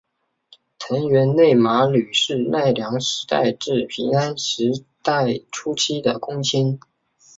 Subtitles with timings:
[0.79, 6.79] 藤原内麻吕是奈良时代至平安时代初期的公卿。